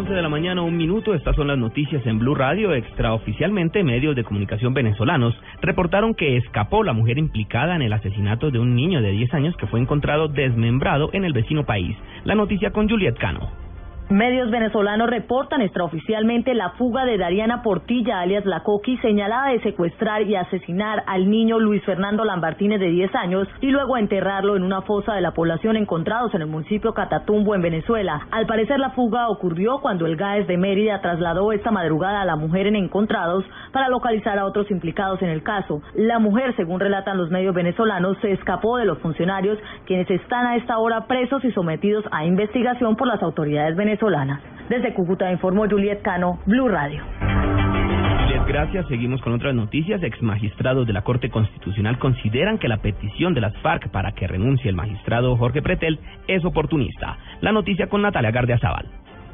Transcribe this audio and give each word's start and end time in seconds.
11 0.00 0.14
de 0.14 0.22
la 0.22 0.30
mañana, 0.30 0.62
un 0.62 0.78
minuto. 0.78 1.12
Estas 1.12 1.36
son 1.36 1.48
las 1.48 1.58
noticias 1.58 2.06
en 2.06 2.18
Blue 2.18 2.34
Radio. 2.34 2.72
Extraoficialmente, 2.72 3.84
medios 3.84 4.16
de 4.16 4.24
comunicación 4.24 4.72
venezolanos 4.72 5.38
reportaron 5.60 6.14
que 6.14 6.38
escapó 6.38 6.82
la 6.82 6.94
mujer 6.94 7.18
implicada 7.18 7.76
en 7.76 7.82
el 7.82 7.92
asesinato 7.92 8.50
de 8.50 8.58
un 8.58 8.74
niño 8.74 9.02
de 9.02 9.10
10 9.10 9.34
años 9.34 9.56
que 9.58 9.66
fue 9.66 9.78
encontrado 9.78 10.28
desmembrado 10.28 11.10
en 11.12 11.24
el 11.24 11.34
vecino 11.34 11.66
país. 11.66 11.98
La 12.24 12.34
noticia 12.34 12.70
con 12.70 12.88
Juliet 12.88 13.18
Cano. 13.18 13.69
Medios 14.10 14.50
venezolanos 14.50 15.08
reportan 15.08 15.62
extraoficialmente 15.62 16.52
la 16.52 16.70
fuga 16.70 17.04
de 17.04 17.16
Dariana 17.16 17.62
Portilla, 17.62 18.18
alias 18.18 18.44
La 18.44 18.64
Coqui, 18.64 18.96
señalada 18.96 19.50
de 19.52 19.60
secuestrar 19.60 20.22
y 20.22 20.34
asesinar 20.34 21.04
al 21.06 21.30
niño 21.30 21.60
Luis 21.60 21.84
Fernando 21.84 22.24
Lambartínez 22.24 22.80
de 22.80 22.88
10 22.88 23.14
años 23.14 23.46
y 23.60 23.68
luego 23.68 23.96
enterrarlo 23.96 24.56
en 24.56 24.64
una 24.64 24.82
fosa 24.82 25.14
de 25.14 25.20
la 25.20 25.30
población 25.30 25.76
encontrados 25.76 26.34
en 26.34 26.40
el 26.40 26.48
municipio 26.48 26.92
Catatumbo, 26.92 27.54
en 27.54 27.62
Venezuela. 27.62 28.26
Al 28.32 28.46
parecer, 28.46 28.80
la 28.80 28.90
fuga 28.90 29.28
ocurrió 29.28 29.78
cuando 29.80 30.06
el 30.06 30.16
GAES 30.16 30.48
de 30.48 30.56
Mérida 30.56 31.00
trasladó 31.00 31.52
esta 31.52 31.70
madrugada 31.70 32.22
a 32.22 32.24
la 32.24 32.34
mujer 32.34 32.66
en 32.66 32.74
Encontrados 32.74 33.44
para 33.70 33.88
localizar 33.88 34.40
a 34.40 34.44
otros 34.44 34.68
implicados 34.72 35.22
en 35.22 35.28
el 35.28 35.44
caso. 35.44 35.82
La 35.94 36.18
mujer, 36.18 36.56
según 36.56 36.80
relatan 36.80 37.16
los 37.16 37.30
medios 37.30 37.54
venezolanos, 37.54 38.18
se 38.22 38.32
escapó 38.32 38.76
de 38.76 38.86
los 38.86 38.98
funcionarios, 38.98 39.60
quienes 39.86 40.10
están 40.10 40.46
a 40.46 40.56
esta 40.56 40.78
hora 40.78 41.06
presos 41.06 41.44
y 41.44 41.52
sometidos 41.52 42.04
a 42.10 42.24
investigación 42.24 42.96
por 42.96 43.06
las 43.06 43.22
autoridades 43.22 43.76
venezolanas 43.76 43.99
desde 44.70 44.94
Cúcuta 44.94 45.30
informó 45.30 45.68
Juliet 45.68 46.00
Cano, 46.02 46.38
Blue 46.46 46.68
Radio. 46.68 47.02
Gracias. 48.50 48.88
Seguimos 48.88 49.20
con 49.20 49.32
otras 49.32 49.54
noticias. 49.54 50.02
Ex 50.02 50.20
magistrados 50.22 50.84
de 50.84 50.92
la 50.92 51.02
Corte 51.02 51.30
Constitucional 51.30 52.00
consideran 52.00 52.58
que 52.58 52.66
la 52.66 52.78
petición 52.78 53.32
de 53.32 53.40
las 53.40 53.56
FARC 53.58 53.90
para 53.90 54.10
que 54.10 54.26
renuncie 54.26 54.68
el 54.68 54.74
magistrado 54.74 55.36
Jorge 55.36 55.62
Pretel 55.62 56.00
es 56.26 56.44
oportunista. 56.44 57.16
La 57.42 57.52
noticia 57.52 57.88
con 57.88 58.02
Natalia 58.02 58.32
Gardia 58.32 58.58
Zaval. 58.58 58.86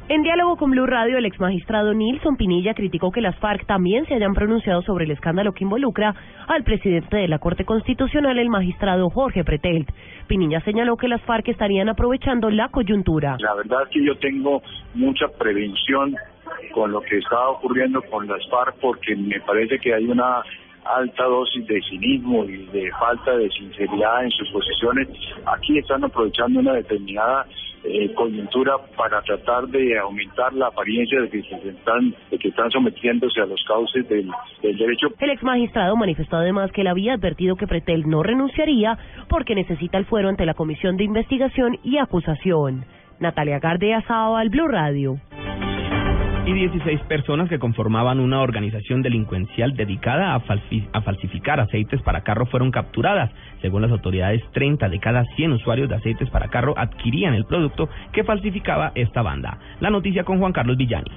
En 0.09 0.23
diálogo 0.23 0.55
con 0.55 0.71
Blue 0.71 0.85
Radio, 0.85 1.17
el 1.17 1.25
ex 1.25 1.37
magistrado 1.37 1.93
Nilson 1.93 2.37
Pinilla 2.37 2.73
criticó 2.73 3.11
que 3.11 3.19
las 3.19 3.37
FARC 3.39 3.65
también 3.65 4.05
se 4.05 4.13
hayan 4.13 4.33
pronunciado 4.33 4.81
sobre 4.83 5.03
el 5.03 5.11
escándalo 5.11 5.51
que 5.51 5.65
involucra 5.65 6.15
al 6.47 6.63
presidente 6.63 7.17
de 7.17 7.27
la 7.27 7.39
Corte 7.39 7.65
Constitucional, 7.65 8.39
el 8.39 8.47
magistrado 8.47 9.09
Jorge 9.09 9.43
Pretelt. 9.43 9.89
Pinilla 10.27 10.61
señaló 10.61 10.95
que 10.95 11.09
las 11.09 11.21
FARC 11.23 11.49
estarían 11.49 11.89
aprovechando 11.89 12.49
la 12.49 12.69
coyuntura. 12.69 13.35
La 13.39 13.53
verdad 13.55 13.83
es 13.83 13.89
que 13.89 14.05
yo 14.05 14.17
tengo 14.19 14.61
mucha 14.93 15.27
prevención 15.37 16.15
con 16.73 16.93
lo 16.93 17.01
que 17.01 17.17
está 17.17 17.49
ocurriendo 17.49 18.01
con 18.03 18.27
las 18.27 18.47
FARC 18.49 18.77
porque 18.79 19.13
me 19.13 19.41
parece 19.41 19.77
que 19.77 19.93
hay 19.93 20.05
una 20.05 20.41
alta 20.85 21.25
dosis 21.25 21.67
de 21.67 21.81
cinismo 21.81 22.45
y 22.45 22.65
de 22.67 22.89
falta 22.97 23.35
de 23.35 23.49
sinceridad 23.49 24.23
en 24.23 24.31
sus 24.31 24.49
posiciones. 24.51 25.09
Aquí 25.47 25.77
están 25.77 26.05
aprovechando 26.05 26.61
una 26.61 26.75
determinada 26.75 27.45
eh, 27.87 28.13
coyuntura 28.13 28.73
para 28.95 29.21
tratar 29.21 29.67
de 29.67 29.97
aumentar 29.97 30.53
la 30.53 30.67
apariencia 30.67 31.21
de 31.21 31.29
que 31.29 31.39
están 31.39 32.13
de 32.29 32.37
que 32.37 32.49
están 32.49 32.69
sometiéndose 32.71 33.41
a 33.41 33.45
los 33.45 33.63
cauces 33.67 34.07
del, 34.09 34.29
derecho. 34.61 35.07
El 35.19 35.29
ex 35.29 35.43
magistrado 35.43 35.95
manifestó 35.95 36.37
además 36.37 36.71
que 36.71 36.81
él 36.81 36.87
había 36.87 37.13
advertido 37.13 37.55
que 37.55 37.67
Pretel 37.67 38.07
no 38.09 38.23
renunciaría 38.23 38.97
porque 39.29 39.55
necesita 39.55 39.97
el 39.97 40.05
fuero 40.05 40.29
ante 40.29 40.45
la 40.45 40.53
Comisión 40.53 40.97
de 40.97 41.05
Investigación 41.05 41.77
y 41.83 41.97
Acusación. 41.97 42.85
Natalia 43.19 43.59
Gardea 43.59 44.03
al 44.07 44.49
Blue 44.49 44.67
Radio 44.67 45.19
y 46.47 46.53
16 46.53 47.01
personas 47.09 47.49
que 47.49 47.59
conformaban 47.59 48.21
una 48.21 48.39
organización 48.39 49.01
delincuencial 49.01 49.75
dedicada 49.75 50.33
a, 50.33 50.35
a, 50.37 51.01
falsificar 51.01 51.59
aceites 51.59 52.01
para 52.01 52.21
carro 52.21 52.45
fueron 52.45 52.71
capturadas. 52.71 53.31
Según 53.61 53.81
las 53.81 53.91
autoridades, 53.91 54.41
30 54.53 54.87
de 54.87 54.99
cada 54.99 55.25
100 55.35 55.51
usuarios 55.51 55.89
de 55.89 55.95
aceites 55.95 56.29
para 56.29 56.47
carro 56.47 56.73
adquirían 56.77 57.33
el 57.33 57.43
producto 57.43 57.89
que 58.13 58.23
falsificaba 58.23 58.93
esta 58.95 59.21
banda. 59.21 59.57
La 59.81 59.89
noticia 59.89 60.23
con 60.23 60.39
Juan 60.39 60.53
Carlos 60.53 60.77
Villani. 60.77 61.11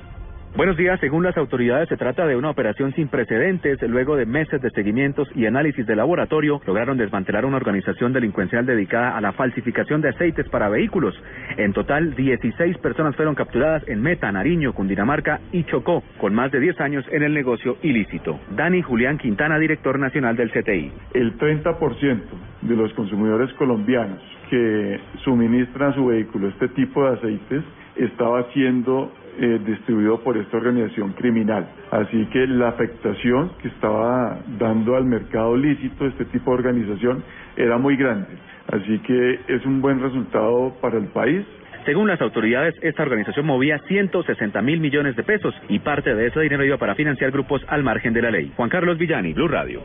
Buenos 0.57 0.77
días. 0.77 0.99
Según 0.99 1.23
las 1.23 1.37
autoridades, 1.37 1.89
se 1.89 1.97
trata 1.97 2.27
de 2.27 2.35
una 2.35 2.51
operación 2.51 2.93
sin 2.95 3.07
precedentes. 3.07 3.81
Luego 3.83 4.17
de 4.17 4.27
meses 4.27 4.61
de 4.61 4.71
seguimientos 4.71 5.29
y 5.37 5.47
análisis 5.47 5.87
de 5.87 5.95
laboratorio, 5.95 6.61
lograron 6.67 6.99
desmantelar 6.99 7.45
una 7.45 7.57
organización 7.57 8.13
delincuencial 8.13 8.67
dedicada 8.67 9.17
a 9.17 9.21
la 9.21 9.33
falsificación 9.33 10.01
de 10.01 10.09
aceites 10.09 10.49
para 10.49 10.69
vehículos. 10.69 11.15
En 11.57 11.73
total, 11.73 12.17
16 12.17 12.79
personas 12.79 13.15
fueron 13.15 13.37
capturadas 13.37 13.87
en 13.87 14.03
Meta, 14.03 14.33
Nariño, 14.33 14.73
Cundinamarca 14.73 15.39
y 15.53 15.63
Chocó, 15.65 16.03
con 16.19 16.35
más 16.35 16.51
de 16.51 16.59
10 16.59 16.81
años 16.81 17.05
en 17.13 17.23
el 17.23 17.33
negocio 17.33 17.77
ilícito. 17.83 18.41
Dani 18.51 18.83
Julián 18.83 19.19
Quintana, 19.19 19.57
director 19.57 20.01
nacional 20.01 20.35
del 20.35 20.51
CTI. 20.51 20.91
El 21.15 21.39
30% 21.39 22.23
de 22.63 22.77
los 22.77 22.93
consumidores 22.95 23.53
colombianos 23.55 24.21
que 24.51 24.99
suministran 25.23 25.95
su 25.95 26.07
vehículo 26.07 26.49
este 26.49 26.67
tipo 26.71 27.05
de 27.05 27.17
aceites 27.17 27.63
estaba 27.95 28.51
siendo 28.53 29.13
eh, 29.39 29.61
distribuido 29.65 30.21
por 30.21 30.37
esta 30.37 30.57
organización 30.57 31.13
criminal. 31.13 31.69
Así 31.91 32.27
que 32.27 32.47
la 32.47 32.69
afectación 32.69 33.53
que 33.63 33.69
estaba 33.69 34.39
dando 34.59 34.97
al 34.97 35.05
mercado 35.05 35.57
lícito 35.57 36.07
este 36.07 36.25
tipo 36.27 36.51
de 36.51 36.59
organización 36.59 37.23
era 37.57 37.79
muy 37.79 37.97
grande. 37.97 38.29
Así 38.69 38.99
que 39.01 39.41
es 39.49 39.65
un 39.67 39.81
buen 39.81 40.01
resultado 40.01 40.75
para 40.81 40.99
el 40.99 41.07
país. 41.09 41.45
Según 41.85 42.09
las 42.09 42.21
autoridades, 42.21 42.75
esta 42.83 43.03
organización 43.03 43.47
movía 43.47 43.79
160 43.89 44.61
mil 44.63 44.81
millones 44.81 45.17
de 45.17 45.23
pesos 45.23 45.55
y 45.69 45.79
parte 45.79 46.15
de 46.15 46.27
ese 46.27 46.41
dinero 46.41 46.65
iba 46.65 46.77
para 46.77 46.95
financiar 46.95 47.31
grupos 47.31 47.63
al 47.69 47.83
margen 47.83 48.13
de 48.13 48.23
la 48.23 48.31
ley. 48.31 48.53
Juan 48.57 48.69
Carlos 48.69 48.99
Villani, 48.99 49.33
Blue 49.33 49.49
Radio. 49.49 49.81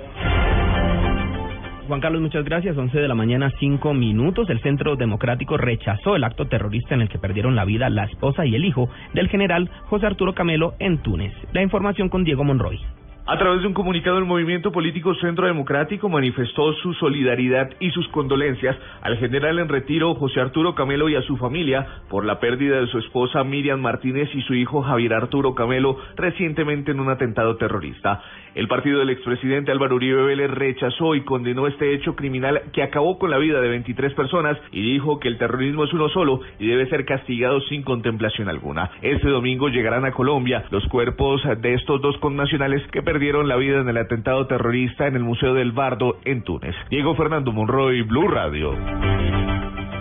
Juan 1.87 2.01
Carlos, 2.01 2.21
muchas 2.21 2.43
gracias. 2.43 2.75
11 2.75 2.99
de 2.99 3.07
la 3.07 3.13
mañana, 3.13 3.51
5 3.59 3.93
minutos. 3.93 4.49
El 4.49 4.61
Centro 4.61 4.95
Democrático 4.95 5.55
rechazó 5.55 6.15
el 6.15 6.23
acto 6.23 6.45
terrorista 6.47 6.95
en 6.95 7.01
el 7.01 7.09
que 7.09 7.19
perdieron 7.19 7.55
la 7.55 7.65
vida 7.65 7.89
la 7.89 8.05
esposa 8.05 8.45
y 8.45 8.55
el 8.55 8.65
hijo 8.65 8.89
del 9.13 9.29
general 9.29 9.69
José 9.85 10.07
Arturo 10.07 10.33
Camelo 10.33 10.73
en 10.79 10.97
Túnez. 10.99 11.33
La 11.53 11.61
información 11.61 12.09
con 12.09 12.23
Diego 12.23 12.43
Monroy. 12.43 12.79
A 13.27 13.39
través 13.39 13.61
de 13.61 13.67
un 13.67 13.73
comunicado, 13.73 14.19
el 14.19 14.25
movimiento 14.25 14.71
político 14.71 15.15
Centro 15.15 15.47
Democrático 15.47 16.07
manifestó 16.09 16.71
su 16.73 16.93
solidaridad 16.93 17.71
y 17.79 17.89
sus 17.89 18.07
condolencias 18.09 18.77
al 19.01 19.17
general 19.17 19.57
en 19.57 19.67
retiro 19.67 20.13
José 20.13 20.41
Arturo 20.41 20.75
Camelo 20.75 21.09
y 21.09 21.15
a 21.15 21.23
su 21.23 21.35
familia 21.35 22.03
por 22.07 22.23
la 22.23 22.39
pérdida 22.39 22.79
de 22.79 22.85
su 22.85 22.99
esposa 22.99 23.43
Miriam 23.43 23.81
Martínez 23.81 24.29
y 24.35 24.43
su 24.43 24.53
hijo 24.53 24.83
Javier 24.83 25.15
Arturo 25.15 25.55
Camelo 25.55 25.97
recientemente 26.15 26.91
en 26.91 26.99
un 26.99 27.09
atentado 27.09 27.57
terrorista. 27.57 28.21
El 28.53 28.67
partido 28.67 28.99
del 28.99 29.09
expresidente 29.09 29.71
Álvaro 29.71 29.95
Uribe 29.95 30.23
Vélez 30.23 30.51
rechazó 30.51 31.15
y 31.15 31.25
condenó 31.25 31.65
este 31.65 31.95
hecho 31.95 32.15
criminal 32.15 32.61
que 32.73 32.83
acabó 32.83 33.17
con 33.17 33.31
la 33.31 33.39
vida 33.39 33.59
de 33.59 33.69
23 33.69 34.13
personas 34.13 34.55
y 34.71 34.81
dijo 34.93 35.19
que 35.19 35.27
el 35.29 35.39
terrorismo 35.39 35.83
es 35.83 35.93
uno 35.93 36.09
solo 36.09 36.41
y 36.59 36.67
debe 36.67 36.87
ser 36.89 37.05
castigado 37.05 37.59
sin 37.61 37.81
contemplación 37.81 38.49
alguna. 38.49 38.91
Este 39.01 39.27
domingo 39.27 39.67
llegarán 39.69 40.05
a 40.05 40.11
Colombia 40.11 40.63
los 40.69 40.87
cuerpos 40.89 41.41
de 41.59 41.73
estos 41.73 41.99
dos 42.01 42.17
connacionales 42.19 42.81
que 42.91 43.01
perdieron 43.15 43.47
la 43.47 43.55
vida 43.55 43.79
en 43.79 43.87
el 43.87 43.95
atentado 43.95 44.45
terrorista 44.45 45.07
en 45.07 45.15
el 45.15 45.23
Museo 45.23 45.53
del 45.53 45.71
Bardo 45.71 46.17
en 46.25 46.43
Túnez. 46.43 46.75
Diego 46.89 47.15
Fernando 47.15 47.53
Monroy, 47.53 48.01
Blue 48.01 48.27
Radio. 48.27 48.73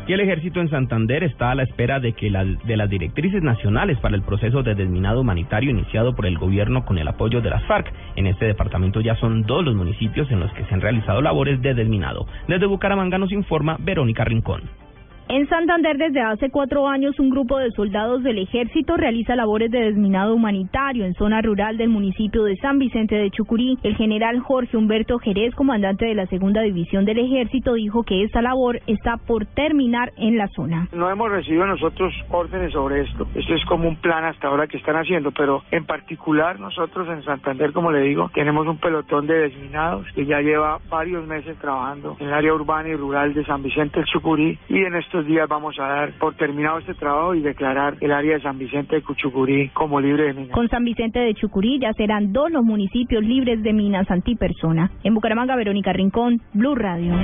Y 0.09 0.13
el 0.13 0.19
ejército 0.19 0.61
en 0.61 0.69
Santander 0.69 1.23
está 1.23 1.53
a 1.53 1.55
la 1.55 1.63
espera 1.63 2.01
de 2.01 2.15
que 2.15 2.29
de 2.29 2.77
las 2.77 2.91
directrices 2.91 3.41
nacionales 3.41 4.01
para 4.01 4.17
el 4.17 4.23
proceso 4.23 4.65
de 4.65 4.75
desminado 4.75 5.21
humanitario 5.21 5.71
iniciado 5.71 6.17
por 6.17 6.27
el 6.27 6.39
gobierno 6.39 6.85
con 6.85 6.99
el 6.99 7.07
apoyo 7.07 7.41
de 7.41 7.51
las 7.51 7.65
FARC. 7.67 7.93
En 8.17 8.27
este 8.27 8.47
departamento 8.47 9.01
ya 9.01 9.15
son 9.15 9.43
dos 9.43 9.65
los 9.65 9.77
municipios 9.77 10.29
en 10.33 10.41
los 10.41 10.53
que 10.55 10.65
se 10.65 10.75
han 10.75 10.81
realizado 10.81 11.23
labores 11.23 11.63
de 11.63 11.73
desminado. 11.73 12.27
Desde 12.49 12.67
Bucaramanga 12.67 13.17
nos 13.17 13.31
informa 13.31 13.77
Verónica 13.79 14.25
Rincón. 14.25 14.84
En 15.27 15.49
Santander, 15.49 15.97
desde 15.97 16.21
hace 16.21 16.51
cuatro 16.51 16.87
años, 16.87 17.19
un 17.19 17.31
grupo 17.31 17.59
de 17.59 17.71
soldados 17.71 18.23
del 18.23 18.39
ejército 18.39 18.99
realiza 18.99 19.35
labores 19.35 19.71
de 19.71 19.81
desminado 19.81 20.35
humanitario 20.35 21.07
en 21.07 21.15
zona 21.15 21.41
rural 21.41 21.79
del 21.79 21.89
municipio 21.89 22.45
de 22.45 22.57
San 22.57 22.79
Vicente 22.79 23.15
de 23.15 23.31
Chucurí. 23.31 23.79
El 23.83 23.97
general 23.97 24.41
Jorge 24.41 24.77
Humberto 24.77 25.19
Jerez, 25.19 25.55
comandante 25.55 26.05
de 26.05 26.15
la 26.15 26.27
segunda 26.27 26.61
división 26.61 27.07
del 27.07 27.21
ejército, 27.21 27.73
dijo 27.73 28.03
que 28.03 28.23
esta 28.23 28.43
labor 28.43 28.81
está 28.87 29.17
por 29.17 29.47
terminar 29.47 30.13
en 30.19 30.37
la 30.37 30.47
zona. 30.49 30.89
No 30.93 31.09
hemos 31.09 31.31
recibido 31.31 31.67
nosotros 31.67 32.13
órdenes 32.29 32.73
sobre 32.73 33.01
esto. 33.01 33.27
Esto 33.35 33.55
es 33.55 33.65
como 33.65 33.89
un 33.89 33.97
plan 33.97 34.25
hasta 34.25 34.49
ahora 34.49 34.67
que 34.67 34.77
están 34.77 34.97
haciendo, 34.97 35.31
pero 35.31 35.63
en 35.71 35.87
particular 35.87 36.61
nosotros 36.61 37.09
en 37.09 37.25
Santander, 37.25 37.73
como 37.73 37.91
le 37.91 38.03
digo, 38.03 38.31
tenemos 38.35 38.67
un 38.67 38.77
pelotón 38.77 39.27
de 39.27 39.39
desminados 39.39 40.07
que 40.15 40.27
ya 40.27 40.43
lleva 40.43 40.81
varios 40.91 41.27
meses 41.27 41.57
trabajando 41.59 42.15
en 42.21 42.27
el 42.27 42.35
área 42.35 42.53
urbana 42.53 42.91
y 42.91 42.95
rural 42.95 43.33
de 43.33 43.43
San 43.47 43.63
Vicente 43.63 44.01
del 44.01 44.09
Chucurí 44.09 44.59
y 44.69 44.85
en 44.85 44.95
estos 45.15 45.29
días 45.29 45.49
vamos 45.49 45.79
a 45.79 45.87
dar 45.87 46.13
por 46.19 46.35
terminado 46.35 46.81
este 46.81 46.93
trabajo 46.95 47.37
y 47.37 47.41
declarar 47.41 47.97
el 48.01 48.11
área 48.11 48.35
de 48.35 48.43
San 48.43 48.59
Vicente 48.59 48.97
de 48.97 49.03
Chucurí 49.15 49.69
como 49.69 50.01
libre 50.01 50.25
de 50.25 50.35
minas. 50.35 50.51
Con 50.51 50.69
San 50.69 50.83
Vicente 50.83 51.21
de 51.21 51.35
Chucurí 51.35 51.79
ya 51.79 51.93
serán 51.93 52.33
dos 52.33 52.51
los 52.51 52.65
municipios 52.65 53.23
libres 53.23 53.63
de 53.63 53.73
minas 53.73 54.11
antipersona. 54.11 54.91
En 55.05 55.15
Bucaramanga, 55.15 55.55
Verónica 55.55 55.93
Rincón, 55.93 56.41
Blue 56.53 56.75
Radio. 56.75 57.15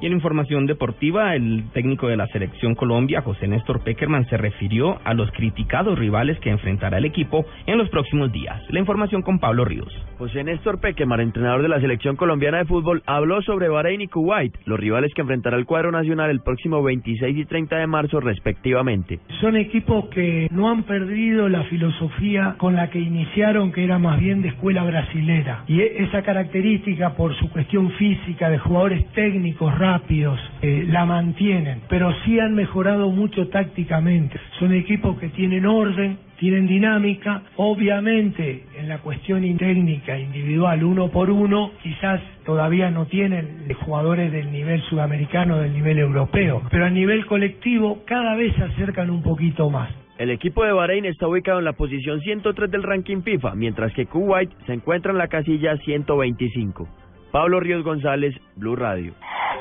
Y 0.00 0.06
en 0.06 0.12
información 0.12 0.66
deportiva, 0.66 1.34
el 1.34 1.64
técnico 1.72 2.08
de 2.08 2.16
la 2.16 2.26
selección 2.28 2.74
Colombia, 2.74 3.22
José 3.22 3.48
Néstor 3.48 3.82
Peckerman, 3.82 4.28
se 4.28 4.36
refirió 4.36 4.98
a 5.04 5.14
los 5.14 5.30
criticados 5.32 5.98
rivales 5.98 6.38
que 6.40 6.50
enfrentará 6.50 6.98
el 6.98 7.06
equipo 7.06 7.46
en 7.66 7.78
los 7.78 7.88
próximos 7.88 8.30
días. 8.30 8.62
La 8.68 8.80
información 8.80 9.22
con 9.22 9.38
Pablo 9.38 9.64
Ríos. 9.64 9.92
José 10.18 10.44
Néstor 10.44 10.80
Peckerman, 10.80 11.20
entrenador 11.20 11.62
de 11.62 11.68
la 11.68 11.80
selección 11.80 12.16
colombiana 12.16 12.58
de 12.58 12.66
fútbol, 12.66 13.02
habló 13.06 13.40
sobre 13.42 13.68
Bahrein 13.68 14.02
y 14.02 14.08
Kuwait, 14.08 14.54
los 14.66 14.78
rivales 14.78 15.12
que 15.14 15.22
enfrentará 15.22 15.56
el 15.56 15.64
cuadro 15.64 15.90
nacional 15.90 16.30
el 16.30 16.40
próximo 16.40 16.82
26 16.82 17.36
y 17.36 17.44
30 17.46 17.76
de 17.76 17.86
marzo 17.86 18.20
respectivamente. 18.20 19.20
Son 19.40 19.56
equipos 19.56 20.06
que 20.08 20.48
no 20.50 20.70
han 20.70 20.82
perdido 20.82 21.48
la 21.48 21.64
filosofía 21.64 22.56
con 22.58 22.74
la 22.74 22.90
que 22.90 22.98
iniciaron, 22.98 23.72
que 23.72 23.84
era 23.84 23.98
más 23.98 24.20
bien 24.20 24.42
de 24.42 24.48
escuela 24.48 24.84
brasilera. 24.84 25.64
Y 25.68 25.80
e-, 25.80 26.02
esa 26.04 26.22
característica 26.22 27.14
por 27.14 27.34
su 27.36 27.50
cuestión 27.50 27.90
física 27.92 28.50
de 28.50 28.58
jugadores 28.58 29.06
técnicos 29.12 29.76
rápidos, 29.86 30.40
eh, 30.62 30.84
la 30.88 31.04
mantienen, 31.04 31.82
pero 31.88 32.12
sí 32.24 32.40
han 32.40 32.54
mejorado 32.54 33.10
mucho 33.10 33.48
tácticamente. 33.48 34.36
Son 34.58 34.72
equipos 34.72 35.16
que 35.18 35.28
tienen 35.28 35.64
orden, 35.64 36.18
tienen 36.40 36.66
dinámica, 36.66 37.42
obviamente 37.54 38.64
en 38.76 38.88
la 38.88 38.98
cuestión 38.98 39.42
técnica 39.56 40.18
individual 40.18 40.82
uno 40.82 41.08
por 41.08 41.30
uno, 41.30 41.70
quizás 41.84 42.20
todavía 42.44 42.90
no 42.90 43.06
tienen 43.06 43.68
jugadores 43.84 44.32
del 44.32 44.50
nivel 44.50 44.82
sudamericano, 44.90 45.58
del 45.58 45.72
nivel 45.72 45.98
europeo, 45.98 46.62
pero 46.68 46.86
a 46.86 46.90
nivel 46.90 47.24
colectivo 47.26 48.02
cada 48.06 48.34
vez 48.34 48.54
se 48.56 48.64
acercan 48.64 49.08
un 49.10 49.22
poquito 49.22 49.70
más. 49.70 49.88
El 50.18 50.30
equipo 50.30 50.64
de 50.64 50.72
Bahrein 50.72 51.04
está 51.04 51.28
ubicado 51.28 51.60
en 51.60 51.64
la 51.64 51.74
posición 51.74 52.20
103 52.20 52.70
del 52.72 52.82
ranking 52.82 53.22
FIFA, 53.22 53.54
mientras 53.54 53.92
que 53.92 54.06
Kuwait 54.06 54.50
se 54.66 54.72
encuentra 54.72 55.12
en 55.12 55.18
la 55.18 55.28
casilla 55.28 55.76
125. 55.76 56.88
Pablo 57.30 57.60
Ríos 57.60 57.84
González, 57.84 58.34
Blue 58.56 58.76
Radio. 58.76 59.12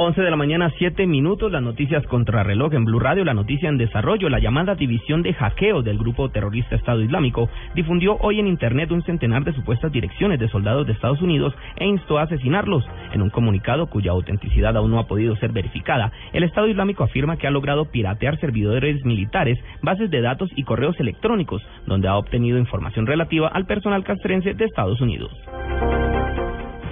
11 0.00 0.22
de 0.22 0.30
la 0.30 0.36
mañana, 0.36 0.72
7 0.78 1.08
minutos, 1.08 1.50
las 1.50 1.60
noticias 1.60 2.06
contra 2.06 2.44
reloj 2.44 2.72
en 2.72 2.84
Blue 2.84 3.00
Radio, 3.00 3.24
la 3.24 3.34
noticia 3.34 3.68
en 3.68 3.78
desarrollo, 3.78 4.28
la 4.28 4.38
llamada 4.38 4.76
división 4.76 5.22
de 5.22 5.34
hackeo 5.34 5.82
del 5.82 5.98
grupo 5.98 6.28
terrorista 6.28 6.76
Estado 6.76 7.02
Islámico 7.02 7.50
difundió 7.74 8.16
hoy 8.20 8.38
en 8.38 8.46
Internet 8.46 8.92
un 8.92 9.02
centenar 9.02 9.42
de 9.42 9.52
supuestas 9.54 9.90
direcciones 9.90 10.38
de 10.38 10.48
soldados 10.50 10.86
de 10.86 10.92
Estados 10.92 11.20
Unidos 11.20 11.52
e 11.78 11.84
instó 11.84 12.18
a 12.18 12.22
asesinarlos. 12.22 12.84
En 13.12 13.22
un 13.22 13.30
comunicado 13.30 13.88
cuya 13.88 14.12
autenticidad 14.12 14.76
aún 14.76 14.92
no 14.92 15.00
ha 15.00 15.08
podido 15.08 15.34
ser 15.34 15.50
verificada, 15.50 16.12
el 16.32 16.44
Estado 16.44 16.68
Islámico 16.68 17.02
afirma 17.02 17.36
que 17.36 17.48
ha 17.48 17.50
logrado 17.50 17.86
piratear 17.86 18.38
servidores 18.38 19.04
militares, 19.04 19.58
bases 19.82 20.10
de 20.10 20.20
datos 20.20 20.48
y 20.54 20.62
correos 20.62 20.94
electrónicos, 21.00 21.60
donde 21.86 22.06
ha 22.06 22.16
obtenido 22.16 22.56
información 22.56 23.04
relativa 23.04 23.48
al 23.48 23.66
personal 23.66 24.04
castrense 24.04 24.54
de 24.54 24.64
Estados 24.64 25.00
Unidos. 25.00 25.32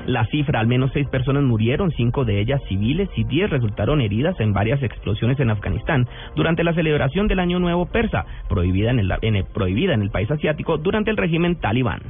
La 0.06 0.24
cifra, 0.26 0.60
al 0.60 0.68
menos 0.68 0.92
seis 0.92 1.08
personas 1.08 1.42
murieron, 1.42 1.90
cinco 1.90 2.24
de 2.24 2.40
ellas 2.40 2.62
civiles 2.68 3.08
y 3.16 3.24
diez 3.24 3.50
resultaron 3.50 4.00
heridas 4.00 4.38
en 4.38 4.52
varias 4.52 4.80
explosiones 4.82 5.40
en 5.40 5.50
Afganistán 5.50 6.06
durante 6.36 6.62
la 6.62 6.74
celebración 6.74 7.26
del 7.26 7.40
Año 7.40 7.58
Nuevo 7.58 7.86
Persa, 7.86 8.24
prohibida 8.48 8.90
en 8.90 9.00
el, 9.00 10.10
país 10.10 10.30
asiático 10.30 10.78
durante 10.78 11.10
el 11.10 11.16
régimen 11.16 11.56
talibán. 11.56 12.00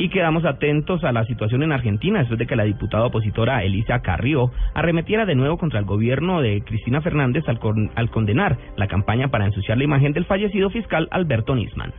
Y 0.00 0.10
quedamos 0.10 0.44
atentos 0.44 1.02
a 1.02 1.10
la 1.10 1.24
situación 1.24 1.64
en 1.64 1.72
Argentina 1.72 2.20
después 2.20 2.38
de 2.38 2.46
que 2.46 2.54
la 2.54 2.62
diputada 2.62 3.06
opositora 3.06 3.64
Elisa 3.64 4.00
Carrió 4.00 4.52
arremetiera 4.74 5.26
de 5.26 5.34
nuevo 5.34 5.58
contra 5.58 5.80
el 5.80 5.84
gobierno 5.84 6.40
de 6.40 6.62
Cristina 6.64 7.00
Fernández 7.00 7.42
al 7.48 8.10
condenar 8.10 8.56
la 8.76 8.86
campaña 8.86 9.26
para 9.28 9.46
ensuciar 9.46 9.76
la 9.76 9.82
imagen 9.82 10.12
del 10.12 10.26
fallecido 10.26 10.70
fiscal 10.70 11.08
Alberto 11.10 11.56
Nisman. 11.56 11.92